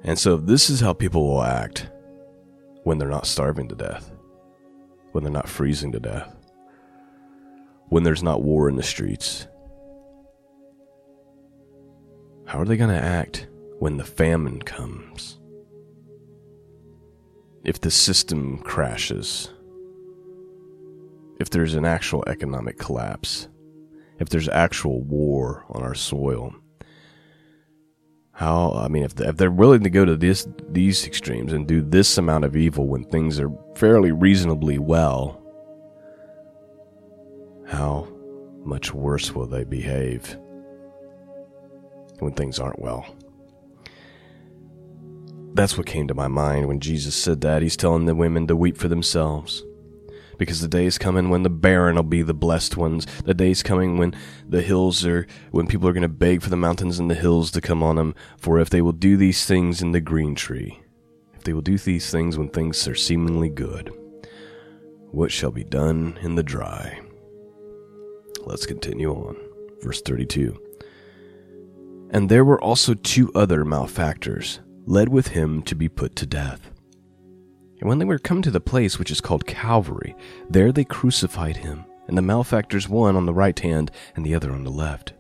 And 0.04 0.20
so, 0.20 0.36
this 0.36 0.70
is 0.70 0.82
how 0.82 0.92
people 0.92 1.26
will 1.26 1.42
act 1.42 1.90
when 2.84 2.98
they're 2.98 3.08
not 3.08 3.26
starving 3.26 3.70
to 3.70 3.76
death, 3.76 4.12
when 5.14 5.24
they're 5.24 5.32
not 5.32 5.48
freezing 5.48 5.94
to 5.94 6.02
death, 6.02 6.36
when 7.88 8.04
there's 8.04 8.24
not 8.24 8.44
war 8.44 8.68
in 8.68 8.76
the 8.76 8.84
streets. 8.84 9.48
How 12.46 12.60
are 12.60 12.66
they 12.66 12.76
going 12.76 12.90
to 12.90 13.02
act 13.02 13.48
when 13.80 13.96
the 13.96 14.04
famine 14.04 14.62
comes? 14.62 15.40
If 17.64 17.80
the 17.80 17.92
system 17.92 18.58
crashes? 18.58 19.50
If 21.40 21.52
there's 21.52 21.76
an 21.76 21.86
actual 21.86 22.26
economic 22.28 22.78
collapse? 22.78 23.48
If 24.22 24.30
there's 24.30 24.48
actual 24.50 25.02
war 25.02 25.66
on 25.70 25.82
our 25.82 25.96
soil? 25.96 26.54
How 28.34 28.72
I 28.74 28.88
mean, 28.88 29.02
if, 29.04 29.20
if 29.20 29.36
they're 29.36 29.50
willing 29.50 29.82
to 29.82 29.90
go 29.90 30.06
to 30.06 30.16
this 30.16 30.48
these 30.70 31.08
extremes 31.08 31.52
and 31.52 31.68
do 31.68 31.82
this 31.82 32.20
amount 32.20 32.46
of 32.46 32.56
evil 32.56 32.88
when 32.88 33.04
things 33.04 33.40
are 33.40 33.52
fairly 33.74 34.12
reasonably 34.12 34.78
well, 34.78 35.42
how 37.66 38.08
much 38.64 38.94
worse 38.94 39.34
will 39.34 39.48
they 39.48 39.64
behave 39.64 40.38
when 42.20 42.34
things 42.34 42.60
aren't 42.60 42.80
well? 42.80 43.04
That's 45.56 45.80
what 45.80 45.88
came 45.88 46.08
to 46.10 46.14
my 46.14 46.28
mind 46.28 46.68
when 46.68 46.80
Jesus 46.80 47.16
said 47.16 47.42
that. 47.42 47.64
He's 47.64 47.76
telling 47.76 48.06
the 48.06 48.14
women 48.14 48.46
to 48.46 48.56
weep 48.56 48.78
for 48.78 48.88
themselves 48.88 49.64
because 50.42 50.60
the 50.60 50.68
day 50.68 50.88
is 50.88 50.98
coming 50.98 51.30
when 51.30 51.44
the 51.44 51.52
barren 51.52 51.98
will 51.98 52.02
be 52.02 52.24
the 52.24 52.34
blessed 52.34 52.76
ones. 52.76 53.06
The 53.26 53.36
day 53.36 53.52
is 53.52 53.62
coming 53.62 54.00
when 54.00 54.16
the 54.50 54.64
hills 54.64 55.06
are, 55.06 55.28
when 55.52 55.68
people 55.68 55.88
are 55.88 55.94
going 55.94 56.02
to 56.02 56.10
beg 56.10 56.42
for 56.42 56.50
the 56.50 56.58
mountains 56.58 56.98
and 56.98 57.12
the 57.12 57.14
hills 57.14 57.52
to 57.52 57.62
come 57.62 57.84
on 57.84 57.96
them. 57.96 58.16
For 58.40 58.58
if 58.58 58.68
they 58.68 58.82
will 58.82 58.92
do 58.92 59.18
these 59.18 59.46
things 59.46 59.84
in 59.84 59.92
the 59.92 60.02
green 60.02 60.34
tree, 60.34 60.82
if 61.36 61.44
they 61.44 61.54
will 61.54 61.62
do 61.62 61.78
these 61.78 62.10
things 62.10 62.40
when 62.40 62.50
things 62.50 62.88
are 62.88 62.96
seemingly 62.96 63.50
good, 63.50 63.94
what 65.12 65.32
shall 65.32 65.52
be 65.52 65.64
done 65.64 66.18
in 66.24 66.34
the 66.34 66.42
dry? 66.42 67.00
Let's 68.44 68.66
continue 68.66 69.14
on. 69.14 69.38
Verse 69.84 70.02
32. 70.02 70.60
And 72.10 72.30
there 72.30 72.44
were 72.44 72.60
also 72.60 72.96
two 72.96 73.32
other 73.36 73.64
malefactors, 73.64 74.60
led 74.88 75.10
with 75.10 75.28
him 75.28 75.62
to 75.62 75.76
be 75.76 75.88
put 75.88 76.16
to 76.16 76.26
death. 76.26 76.71
And 77.82 77.90
when 77.90 77.98
they 77.98 78.06
were 78.06 78.20
come 78.20 78.42
to 78.44 78.52
the 78.52 78.62
place 78.62 78.98
which 79.00 79.12
is 79.12 79.20
called 79.20 79.48
Calvary, 79.48 80.16
there 80.50 80.72
they 80.72 80.86
crucified 80.86 81.58
him, 81.58 81.84
and 82.08 82.18
the 82.18 82.22
malefactors 82.22 82.88
one 82.88 83.16
on 83.16 83.26
the 83.26 83.34
right 83.34 83.60
hand, 83.60 83.92
and 84.16 84.24
the 84.24 84.36
other 84.36 84.52
on 84.52 84.64
the 84.64 84.70
left. 84.70 85.14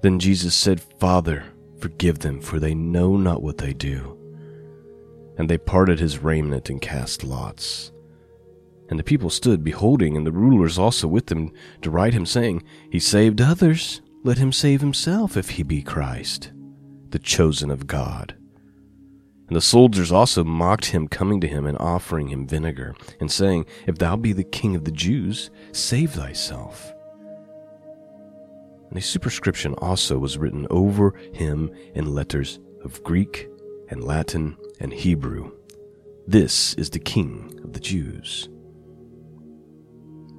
Then 0.00 0.18
Jesus 0.18 0.54
said, 0.54 0.80
Father, 0.80 1.44
forgive 1.78 2.20
them, 2.20 2.40
for 2.40 2.58
they 2.58 2.74
know 2.74 3.16
not 3.16 3.42
what 3.42 3.58
they 3.58 3.74
do. 3.74 4.18
And 5.36 5.48
they 5.48 5.58
parted 5.58 6.00
his 6.00 6.22
raiment 6.22 6.70
and 6.70 6.80
cast 6.80 7.24
lots. 7.24 7.92
And 8.88 8.98
the 8.98 9.04
people 9.04 9.30
stood 9.30 9.62
beholding, 9.62 10.16
and 10.16 10.26
the 10.26 10.32
rulers 10.32 10.78
also 10.78 11.06
with 11.06 11.26
them, 11.26 11.52
deride 11.82 12.14
him, 12.14 12.24
saying, 12.24 12.64
He 12.90 13.00
saved 13.00 13.40
others, 13.40 14.00
let 14.24 14.38
him 14.38 14.52
save 14.52 14.80
himself, 14.80 15.36
if 15.36 15.50
he 15.50 15.62
be 15.62 15.82
Christ, 15.82 16.52
the 17.10 17.18
chosen 17.18 17.70
of 17.70 17.86
God. 17.86 18.34
And 19.52 19.56
the 19.58 19.60
soldiers 19.60 20.10
also 20.10 20.44
mocked 20.44 20.86
him, 20.86 21.06
coming 21.06 21.38
to 21.42 21.46
him 21.46 21.66
and 21.66 21.76
offering 21.76 22.28
him 22.28 22.46
vinegar, 22.46 22.94
and 23.20 23.30
saying, 23.30 23.66
If 23.86 23.98
thou 23.98 24.16
be 24.16 24.32
the 24.32 24.44
king 24.44 24.74
of 24.74 24.84
the 24.84 24.90
Jews, 24.90 25.50
save 25.72 26.12
thyself. 26.12 26.90
And 28.88 28.96
a 28.96 29.02
superscription 29.02 29.74
also 29.74 30.16
was 30.18 30.38
written 30.38 30.66
over 30.70 31.12
him 31.34 31.70
in 31.94 32.14
letters 32.14 32.60
of 32.82 33.02
Greek 33.02 33.46
and 33.90 34.02
Latin 34.02 34.56
and 34.80 34.90
Hebrew 34.90 35.52
This 36.26 36.72
is 36.76 36.88
the 36.88 36.98
King 36.98 37.60
of 37.62 37.74
the 37.74 37.80
Jews. 37.80 38.48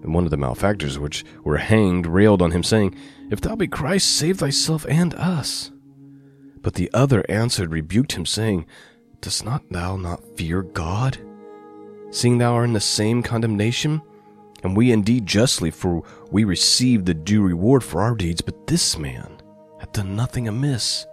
And 0.02 0.16
one 0.16 0.24
of 0.24 0.32
the 0.32 0.38
malefactors 0.38 0.98
which 0.98 1.24
were 1.44 1.58
hanged 1.58 2.08
railed 2.08 2.42
on 2.42 2.50
him, 2.50 2.64
saying, 2.64 2.96
If 3.30 3.42
thou 3.42 3.56
be 3.56 3.68
Christ, 3.68 4.10
save 4.10 4.40
thyself 4.40 4.88
and 4.90 5.14
us. 5.14 5.70
But 6.64 6.74
the 6.74 6.90
other 6.96 7.24
answered, 7.30 7.72
rebuked 7.72 8.14
him, 8.14 8.26
saying, 8.26 8.66
Dost 9.24 9.46
not 9.46 9.64
thou 9.70 9.96
not 9.96 10.22
fear 10.36 10.64
God? 10.64 11.18
Seeing 12.12 12.38
thou 12.38 12.56
art 12.56 12.66
in 12.66 12.74
the 12.74 12.82
same 12.82 13.24
condemnation? 13.24 14.02
And 14.64 14.76
we 14.76 14.92
indeed 14.92 15.26
justly, 15.26 15.72
for 15.72 16.04
we 16.30 16.44
receive 16.44 17.06
the 17.06 17.14
due 17.14 17.42
reward 17.42 17.86
for 17.86 18.02
our 18.02 18.16
deeds, 18.16 18.42
but 18.42 18.68
this 18.68 18.98
man 18.98 19.42
hath 19.80 19.94
done 19.94 20.18
nothing 20.18 20.50
amiss. 20.50 21.06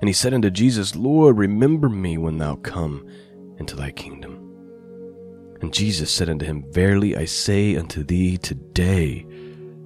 And 0.00 0.08
he 0.08 0.12
said 0.12 0.34
unto 0.34 0.50
Jesus, 0.50 0.94
Lord, 0.94 1.36
remember 1.36 1.88
me 1.88 2.16
when 2.16 2.38
thou 2.38 2.54
come 2.56 3.08
into 3.58 3.74
thy 3.74 3.90
kingdom. 3.90 4.38
And 5.60 5.74
Jesus 5.74 6.12
said 6.12 6.28
unto 6.28 6.46
him, 6.46 6.64
Verily 6.70 7.16
I 7.16 7.24
say 7.24 7.74
unto 7.74 8.04
thee, 8.04 8.38
today 8.38 9.26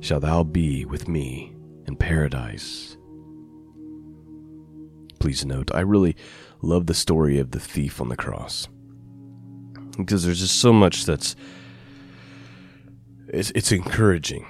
shalt 0.01 0.23
thou 0.23 0.43
be 0.43 0.85
with 0.85 1.09
me 1.09 1.55
in 1.87 1.97
paradise. 1.97 2.99
Please 5.21 5.45
note, 5.47 5.71
I 5.75 5.81
really 5.81 6.17
love 6.63 6.87
the 6.87 6.95
story 6.95 7.39
of 7.39 7.51
the 7.51 7.61
thief 7.61 8.01
on 8.01 8.09
the 8.09 8.17
cross. 8.17 8.69
Because 9.97 10.25
there's 10.25 10.41
just 10.41 10.61
so 10.61 10.73
much 10.73 11.05
that's 11.05 11.37
it's, 13.29 13.51
it's 13.55 13.73
encouraging. 13.73 14.47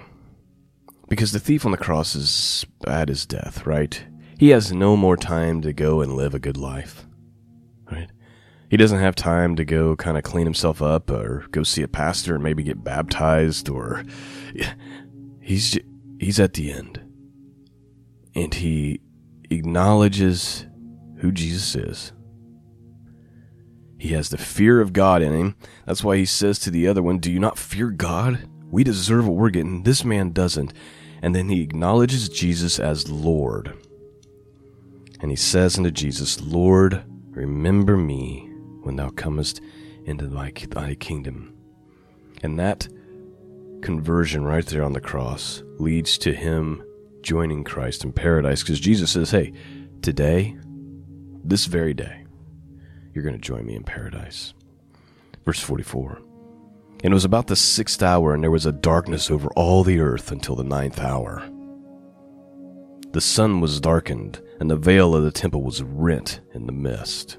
Because 1.09 1.33
the 1.33 1.41
thief 1.41 1.65
on 1.65 1.71
the 1.71 1.77
cross 1.77 2.15
is 2.15 2.67
at 2.87 3.09
his 3.09 3.27
death 3.27 3.67
right? 3.67 4.05
He 4.39 4.51
has 4.51 4.73
no 4.73 4.97
more 4.97 5.17
time 5.17 5.63
to 5.63 5.73
go 5.73 6.01
and 6.01 6.15
live 6.15 6.35
a 6.35 6.39
good 6.39 6.57
life 6.57 7.07
right? 7.91 8.11
He 8.71 8.77
doesn't 8.77 8.99
have 8.99 9.15
time 9.15 9.57
to 9.57 9.65
go 9.65 9.97
kind 9.97 10.17
of 10.17 10.25
clean 10.25 10.47
himself 10.47 10.83
up 10.83 11.11
or 11.11 11.47
go 11.51 11.63
see 11.63 11.83
a 11.83 11.89
pastor 11.89 12.35
and 12.35 12.43
maybe 12.45 12.63
get 12.63 12.83
baptized 12.83 13.69
or 13.69 14.05
he's 15.41 15.79
he's 16.19 16.41
at 16.41 16.55
the 16.55 16.73
end. 16.73 17.01
And 18.35 18.53
he 18.53 19.01
acknowledges 19.51 20.67
who 21.19 21.33
Jesus 21.33 21.75
is. 21.75 22.13
He 23.99 24.09
has 24.11 24.29
the 24.29 24.39
fear 24.39 24.81
of 24.81 24.93
God 24.93 25.23
in 25.23 25.33
him. 25.33 25.57
That's 25.87 26.05
why 26.05 26.17
he 26.17 26.27
says 26.27 26.59
to 26.61 26.71
the 26.71 26.87
other 26.87 27.03
one, 27.03 27.19
Do 27.19 27.33
you 27.33 27.41
not 27.41 27.59
fear 27.59 27.91
God? 27.91 28.49
We 28.71 28.85
deserve 28.85 29.27
what 29.27 29.37
we're 29.37 29.51
getting. 29.51 29.85
This 29.85 30.05
man 30.05 30.33
doesn't. 30.33 30.73
And 31.23 31.35
then 31.35 31.49
he 31.49 31.63
acknowledges 31.63 32.29
Jesus 32.29 32.79
as 32.79 33.09
Lord. 33.09 33.73
And 35.21 35.31
he 35.31 35.37
says 35.37 35.79
unto 35.79 35.91
Jesus, 35.91 36.41
Lord, 36.43 37.05
remember 37.31 37.97
me 37.97 38.51
when 38.83 38.97
thou 38.97 39.09
comest 39.11 39.63
into 40.05 40.27
thy, 40.27 40.53
thy 40.69 40.95
kingdom. 40.95 41.57
And 42.43 42.59
that 42.59 42.87
conversion 43.81 44.45
right 44.45 44.67
there 44.67 44.83
on 44.83 44.93
the 44.93 45.01
cross 45.01 45.63
leads 45.79 46.19
to 46.19 46.33
him 46.33 46.85
joining 47.23 47.65
Christ 47.65 48.05
in 48.05 48.13
paradise 48.13 48.63
because 48.63 48.79
Jesus 48.79 49.11
says, 49.11 49.31
Hey, 49.31 49.53
today 50.03 50.57
this 51.49 51.67
very 51.67 51.95
day, 51.95 52.25
you're 53.12 53.25
going 53.25 53.35
to 53.35 53.41
join 53.41 53.67
me 53.67 53.75
in 53.75 53.85
paradise. 53.85 54.53
Verse 55.45 55.61
44 55.61 56.21
And 57.05 57.12
it 57.12 57.15
was 57.15 57.25
about 57.25 57.47
the 57.47 57.57
sixth 57.57 58.03
hour, 58.03 58.35
and 58.35 58.43
there 58.43 58.50
was 58.50 58.67
a 58.67 58.73
darkness 58.73 59.31
over 59.31 59.49
all 59.57 59.85
the 59.85 60.00
earth 60.00 60.33
until 60.33 60.57
the 60.57 60.65
ninth 60.65 61.00
hour. 61.00 61.49
The 63.12 63.21
sun 63.21 63.61
was 63.61 63.81
darkened, 63.81 64.43
and 64.61 64.71
the 64.71 64.76
veil 64.76 65.15
of 65.15 65.25
the 65.25 65.31
temple 65.31 65.62
was 65.62 65.83
rent 65.83 66.41
in 66.53 66.67
the 66.67 66.73
mist. 66.73 67.38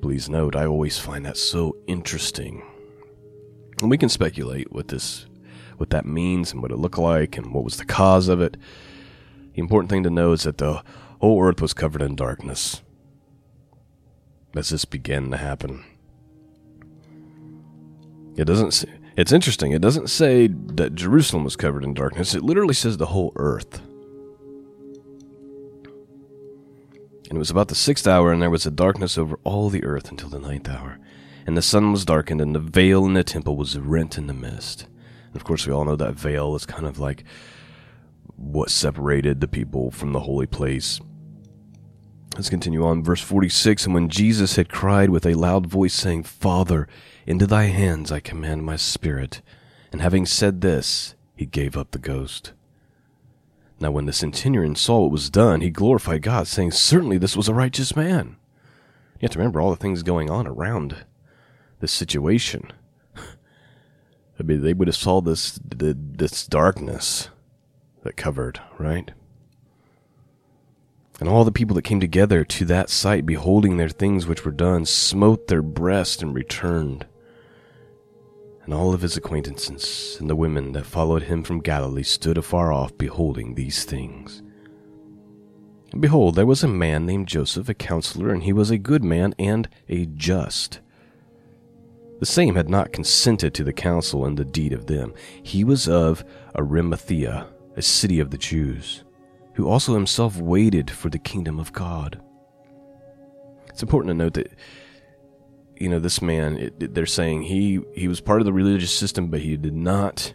Please 0.00 0.28
note, 0.28 0.54
I 0.54 0.66
always 0.66 0.98
find 0.98 1.24
that 1.24 1.36
so 1.36 1.76
interesting. 1.86 2.62
And 3.80 3.90
we 3.90 3.98
can 3.98 4.08
speculate 4.08 4.72
what 4.72 4.88
this 4.88 5.26
what 5.78 5.90
that 5.90 6.06
means 6.06 6.52
and 6.52 6.62
what 6.62 6.70
it 6.70 6.76
looked 6.76 6.98
like 6.98 7.36
and 7.36 7.52
what 7.52 7.64
was 7.64 7.76
the 7.76 7.84
cause 7.84 8.28
of 8.28 8.40
it. 8.40 8.56
The 9.54 9.60
important 9.60 9.90
thing 9.90 10.04
to 10.04 10.10
know 10.10 10.32
is 10.32 10.44
that 10.44 10.58
the 10.58 10.82
whole 11.22 11.42
earth 11.42 11.60
was 11.60 11.72
covered 11.72 12.02
in 12.02 12.16
darkness 12.16 12.82
as 14.56 14.70
this 14.70 14.84
began 14.84 15.30
to 15.30 15.36
happen. 15.36 15.84
It 18.36 18.44
doesn't. 18.44 18.84
It's 19.16 19.32
interesting. 19.32 19.72
It 19.72 19.80
doesn't 19.80 20.10
say 20.10 20.48
that 20.48 20.94
Jerusalem 20.94 21.44
was 21.44 21.54
covered 21.54 21.84
in 21.84 21.94
darkness. 21.94 22.34
It 22.34 22.42
literally 22.42 22.74
says 22.74 22.96
the 22.96 23.06
whole 23.06 23.32
earth. 23.36 23.80
And 27.28 27.36
it 27.36 27.38
was 27.38 27.50
about 27.50 27.68
the 27.68 27.74
sixth 27.74 28.06
hour, 28.06 28.32
and 28.32 28.42
there 28.42 28.50
was 28.50 28.66
a 28.66 28.70
darkness 28.70 29.16
over 29.16 29.38
all 29.44 29.70
the 29.70 29.84
earth 29.84 30.10
until 30.10 30.28
the 30.28 30.38
ninth 30.38 30.68
hour. 30.68 30.98
And 31.46 31.56
the 31.56 31.62
sun 31.62 31.92
was 31.92 32.04
darkened, 32.04 32.40
and 32.40 32.54
the 32.54 32.58
veil 32.58 33.06
in 33.06 33.14
the 33.14 33.24
temple 33.24 33.56
was 33.56 33.78
rent 33.78 34.18
in 34.18 34.26
the 34.26 34.34
mist. 34.34 34.86
And 35.26 35.36
of 35.36 35.44
course, 35.44 35.66
we 35.66 35.72
all 35.72 35.84
know 35.84 35.96
that 35.96 36.14
veil 36.14 36.54
is 36.56 36.66
kind 36.66 36.86
of 36.86 36.98
like 36.98 37.24
what 38.36 38.70
separated 38.70 39.40
the 39.40 39.48
people 39.48 39.90
from 39.90 40.12
the 40.12 40.20
holy 40.20 40.46
place. 40.46 41.00
Let's 42.34 42.48
continue 42.48 42.84
on. 42.84 43.02
Verse 43.02 43.20
46 43.20 43.84
And 43.84 43.94
when 43.94 44.08
Jesus 44.08 44.56
had 44.56 44.68
cried 44.68 45.10
with 45.10 45.26
a 45.26 45.34
loud 45.34 45.66
voice, 45.66 45.94
saying, 45.94 46.24
Father, 46.24 46.88
into 47.26 47.46
thy 47.46 47.64
hands 47.64 48.10
I 48.10 48.20
command 48.20 48.64
my 48.64 48.76
spirit. 48.76 49.42
And 49.90 50.00
having 50.00 50.24
said 50.24 50.60
this, 50.60 51.14
he 51.36 51.44
gave 51.44 51.76
up 51.76 51.90
the 51.90 51.98
ghost. 51.98 52.52
Now, 53.80 53.90
when 53.90 54.06
the 54.06 54.12
centurion 54.12 54.76
saw 54.76 55.00
what 55.00 55.10
was 55.10 55.28
done, 55.28 55.60
he 55.60 55.68
glorified 55.68 56.22
God, 56.22 56.46
saying, 56.46 56.70
Certainly 56.70 57.18
this 57.18 57.36
was 57.36 57.48
a 57.48 57.54
righteous 57.54 57.94
man. 57.96 58.36
You 59.20 59.26
have 59.26 59.32
to 59.32 59.38
remember 59.38 59.60
all 59.60 59.70
the 59.70 59.76
things 59.76 60.02
going 60.02 60.30
on 60.30 60.46
around 60.46 61.04
this 61.80 61.92
situation. 61.92 62.72
I 63.16 64.42
mean, 64.42 64.62
they 64.62 64.72
would 64.72 64.88
have 64.88 64.96
saw 64.96 65.20
this 65.20 65.60
this 65.62 66.46
darkness 66.46 67.28
that 68.04 68.16
covered, 68.16 68.60
right? 68.78 69.10
And 71.22 71.28
all 71.28 71.44
the 71.44 71.52
people 71.52 71.76
that 71.76 71.84
came 71.84 72.00
together 72.00 72.42
to 72.42 72.64
that 72.64 72.90
sight, 72.90 73.24
beholding 73.24 73.76
their 73.76 73.88
things 73.88 74.26
which 74.26 74.44
were 74.44 74.50
done, 74.50 74.84
smote 74.84 75.46
their 75.46 75.62
breast 75.62 76.20
and 76.20 76.34
returned. 76.34 77.06
And 78.64 78.74
all 78.74 78.92
of 78.92 79.02
his 79.02 79.16
acquaintances 79.16 80.16
and 80.18 80.28
the 80.28 80.34
women 80.34 80.72
that 80.72 80.84
followed 80.84 81.22
him 81.22 81.44
from 81.44 81.60
Galilee 81.60 82.02
stood 82.02 82.38
afar 82.38 82.72
off, 82.72 82.98
beholding 82.98 83.54
these 83.54 83.84
things. 83.84 84.42
And 85.92 86.02
behold, 86.02 86.34
there 86.34 86.44
was 86.44 86.64
a 86.64 86.68
man 86.68 87.06
named 87.06 87.28
Joseph, 87.28 87.68
a 87.68 87.74
counselor, 87.74 88.30
and 88.30 88.42
he 88.42 88.52
was 88.52 88.72
a 88.72 88.76
good 88.76 89.04
man 89.04 89.32
and 89.38 89.68
a 89.88 90.06
just. 90.06 90.80
The 92.18 92.26
same 92.26 92.56
had 92.56 92.68
not 92.68 92.92
consented 92.92 93.54
to 93.54 93.62
the 93.62 93.72
counsel 93.72 94.26
and 94.26 94.36
the 94.36 94.44
deed 94.44 94.72
of 94.72 94.86
them. 94.86 95.14
He 95.40 95.62
was 95.62 95.88
of 95.88 96.24
Arimathea, 96.56 97.46
a 97.76 97.82
city 97.82 98.18
of 98.18 98.32
the 98.32 98.38
Jews 98.38 99.04
who 99.54 99.68
also 99.68 99.94
himself 99.94 100.36
waited 100.36 100.90
for 100.90 101.08
the 101.08 101.18
kingdom 101.18 101.58
of 101.58 101.72
God. 101.72 102.20
It's 103.68 103.82
important 103.82 104.10
to 104.10 104.14
note 104.14 104.34
that 104.34 104.52
you 105.76 105.88
know 105.88 105.98
this 105.98 106.22
man 106.22 106.58
it, 106.58 106.94
they're 106.94 107.06
saying 107.06 107.42
he 107.42 107.80
he 107.94 108.06
was 108.06 108.20
part 108.20 108.40
of 108.40 108.44
the 108.44 108.52
religious 108.52 108.94
system 108.94 109.28
but 109.28 109.40
he 109.40 109.56
did 109.56 109.74
not 109.74 110.32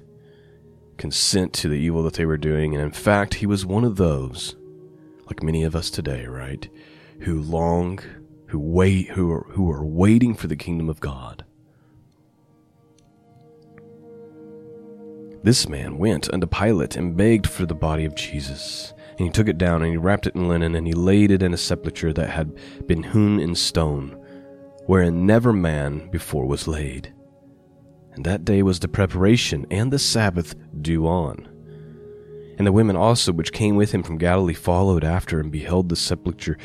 consent 0.98 1.54
to 1.54 1.70
the 1.70 1.76
evil 1.76 2.04
that 2.04 2.16
they 2.16 2.26
were 2.26 2.38
doing 2.38 2.74
and 2.74 2.84
in 2.84 2.92
fact 2.92 3.36
he 3.36 3.46
was 3.46 3.66
one 3.66 3.86
of 3.86 3.96
those 3.96 4.58
like 5.28 5.44
many 5.44 5.64
of 5.64 5.76
us 5.76 5.90
today 5.90 6.26
right 6.26 6.68
who 7.20 7.40
long 7.40 8.00
who 8.48 8.60
wait 8.60 9.10
who 9.12 9.32
are 9.32 9.46
who 9.52 9.72
are 9.72 9.86
waiting 9.86 10.34
for 10.34 10.48
the 10.48 10.56
kingdom 10.56 10.90
of 10.90 11.00
God 11.00 11.46
This 15.48 15.70
man 15.70 15.98
went 15.98 16.30
unto 16.34 16.46
Pilate 16.46 16.98
and 16.98 17.16
begged 17.16 17.48
for 17.48 17.66
the 17.66 17.74
body 17.74 18.04
of 18.04 18.16
Jesus. 18.16 18.94
And 19.18 19.28
he 19.28 19.32
took 19.32 19.48
it 19.48 19.58
down, 19.58 19.82
and 19.82 19.92
he 19.92 19.98
wrapped 19.98 20.28
it 20.28 20.36
in 20.36 20.48
linen, 20.48 20.76
and 20.76 20.86
he 20.86 20.94
laid 20.94 21.32
it 21.32 21.42
in 21.42 21.54
a 21.54 21.58
sepulchre 21.58 22.14
that 22.14 22.30
had 22.30 22.56
been 22.86 23.04
hewn 23.04 23.40
in 23.40 23.56
stone, 23.56 24.12
wherein 24.86 25.26
never 25.26 25.52
man 25.52 26.10
before 26.10 26.46
was 26.46 26.68
laid. 26.68 27.14
And 28.14 28.26
that 28.26 28.46
day 28.46 28.64
was 28.64 28.80
the 28.80 28.88
preparation, 28.88 29.66
and 29.72 29.92
the 29.92 30.00
Sabbath 30.00 30.56
due 30.82 31.08
on. 31.08 31.48
And 32.58 32.66
the 32.66 32.72
women 32.72 32.96
also 32.96 33.32
which 33.32 33.52
came 33.52 33.76
with 33.76 33.92
him 33.92 34.02
from 34.04 34.18
Galilee 34.18 34.54
followed 34.54 35.04
after, 35.04 35.40
and 35.40 35.52
beheld 35.52 35.90
the 35.90 35.96
sepulchre, 35.96 36.58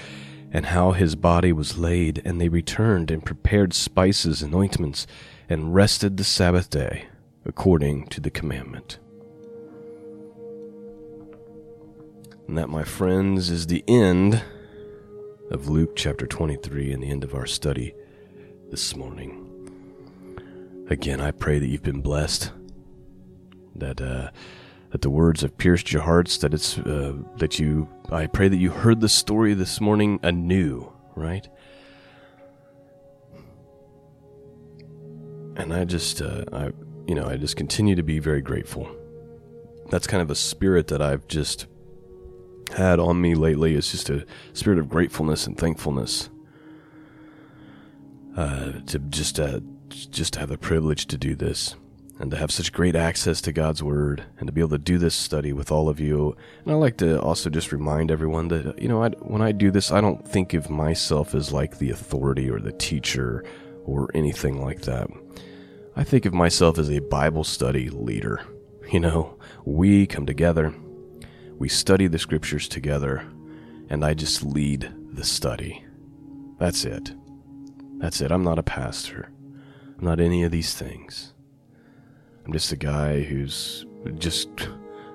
and 0.51 0.67
how 0.67 0.93
his 0.93 1.15
body 1.15 1.53
was 1.53 1.79
laid. 1.79 2.21
And 2.25 2.41
they 2.41 2.49
returned, 2.49 3.11
and 3.11 3.25
prepared 3.25 3.73
spices 3.73 4.43
and 4.43 4.55
ointments, 4.55 5.07
and 5.49 5.75
rested 5.75 6.17
the 6.17 6.25
Sabbath 6.25 6.71
day, 6.71 7.07
according 7.45 8.09
to 8.09 8.21
the 8.21 8.31
commandment. 8.31 8.99
And 12.53 12.59
that, 12.59 12.69
my 12.69 12.85
friends, 12.85 13.49
is 13.49 13.67
the 13.67 13.83
end 13.88 14.43
of 15.51 15.71
Luke 15.71 15.97
chapter 15.97 16.27
23 16.27 16.93
and 16.93 17.03
the 17.03 17.09
end 17.09 17.25
of 17.25 17.35
our 17.35 17.47
study 17.47 17.95
this 18.71 18.95
morning. 18.95 20.85
Again, 20.91 21.19
I 21.19 21.31
pray 21.31 21.59
that 21.59 21.67
you've 21.67 21.83
been 21.83 22.03
blessed, 22.03 22.53
that 23.77 24.03
uh, 24.03 24.33
that 24.91 25.01
the 25.01 25.09
words 25.09 25.41
have 25.41 25.57
pierced 25.57 25.95
your 25.95 26.03
hearts, 26.03 26.37
that 26.37 26.53
it's 26.53 26.77
uh, 26.77 27.15
that 27.38 27.59
you. 27.59 27.88
I 28.11 28.27
pray 28.27 28.49
that 28.49 28.59
you 28.59 28.69
heard 28.69 29.01
the 29.01 29.09
story 29.09 29.55
this 29.55 29.81
morning 29.81 30.21
anew, 30.23 30.93
right? 31.17 31.49
And 35.57 35.73
I 35.73 35.87
just, 35.87 36.21
uh, 36.21 36.45
I, 36.53 36.73
you 37.07 37.15
know, 37.15 37.25
I 37.25 37.38
just 37.38 37.57
continue 37.57 37.95
to 37.95 38.03
be 38.03 38.19
very 38.19 38.43
grateful. 38.43 38.95
That's 39.88 40.07
kind 40.07 40.21
of 40.21 40.31
a 40.31 40.35
spirit 40.35 40.88
that 40.88 41.01
I've 41.01 41.27
just 41.29 41.67
had 42.74 42.98
on 42.98 43.20
me 43.20 43.35
lately 43.35 43.74
is 43.74 43.90
just 43.90 44.11
a 44.11 44.26
spirit 44.52 44.78
of 44.78 44.88
gratefulness 44.88 45.46
and 45.46 45.56
thankfulness. 45.56 46.30
Uh, 48.37 48.72
to 48.87 48.98
just 48.98 49.38
uh, 49.38 49.61
just 49.88 50.32
to 50.32 50.40
have 50.40 50.48
the 50.48 50.56
privilege 50.56 51.06
to 51.06 51.18
do 51.18 51.35
this 51.35 51.76
and 52.18 52.30
to 52.30 52.37
have 52.37 52.50
such 52.50 52.72
great 52.72 52.94
access 52.94 53.40
to 53.42 53.52
God's 53.52 53.82
Word 53.82 54.24
and 54.38 54.46
to 54.46 54.52
be 54.52 54.61
able 54.61 54.70
to 54.70 54.78
do 54.78 54.96
this 54.96 55.14
study 55.14 55.52
with 55.52 55.70
all 55.70 55.88
of 55.88 56.00
you. 56.00 56.37
And 56.62 56.72
I 56.72 56.76
like 56.76 56.96
to 56.98 57.20
also 57.20 57.50
just 57.50 57.72
remind 57.72 58.11
everyone 58.11 58.48
that, 58.48 58.80
you 58.80 58.88
know, 58.88 59.02
I, 59.02 59.11
when 59.20 59.42
I 59.42 59.52
do 59.52 59.70
this, 59.70 59.90
I 59.90 60.00
don't 60.00 60.26
think 60.26 60.54
of 60.54 60.70
myself 60.70 61.35
as 61.35 61.52
like 61.52 61.78
the 61.78 61.90
authority 61.90 62.48
or 62.48 62.61
the 62.61 62.72
teacher 62.72 63.44
or 63.85 64.08
anything 64.14 64.62
like 64.62 64.82
that. 64.82 65.08
I 65.96 66.04
think 66.04 66.24
of 66.24 66.32
myself 66.32 66.78
as 66.78 66.90
a 66.90 67.00
Bible 67.00 67.44
study 67.44 67.90
leader. 67.90 68.40
You 68.90 69.00
know, 69.00 69.37
we 69.64 70.06
come 70.06 70.24
together 70.26 70.74
we 71.62 71.68
study 71.68 72.09
the 72.09 72.18
scriptures 72.18 72.66
together, 72.66 73.25
and 73.88 74.05
I 74.05 74.14
just 74.14 74.42
lead 74.42 74.92
the 75.12 75.22
study. 75.22 75.85
That's 76.59 76.85
it. 76.85 77.12
That's 77.98 78.20
it. 78.20 78.33
I'm 78.33 78.42
not 78.42 78.59
a 78.59 78.64
pastor. 78.64 79.31
I'm 79.96 80.05
not 80.05 80.18
any 80.18 80.42
of 80.42 80.51
these 80.51 80.75
things. 80.75 81.35
I'm 82.44 82.53
just 82.53 82.72
a 82.72 82.77
guy 82.77 83.22
who's 83.22 83.87
just 84.18 84.48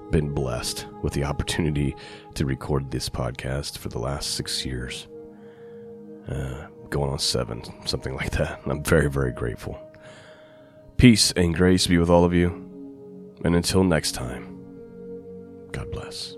been 0.10 0.34
blessed 0.34 0.88
with 1.02 1.12
the 1.12 1.26
opportunity 1.26 1.94
to 2.36 2.46
record 2.46 2.92
this 2.92 3.10
podcast 3.10 3.78
for 3.78 3.90
the 3.90 4.00
last 4.00 4.36
six 4.36 4.66
years. 4.66 5.10
Uh, 6.30 6.68
going 6.90 7.12
on 7.12 7.20
seven, 7.20 7.62
something 7.86 8.16
like 8.16 8.32
that. 8.32 8.62
I'm 8.66 8.86
very, 8.86 9.10
very 9.10 9.34
grateful. 9.34 9.78
Peace 10.96 11.34
and 11.34 11.54
grace 11.54 11.88
be 11.88 11.98
with 11.98 12.10
all 12.10 12.24
of 12.24 12.34
you. 12.34 12.48
And 13.44 13.54
until 13.54 13.84
next 13.84 14.14
time, 14.14 14.57
God 15.78 15.92
bless. 15.92 16.38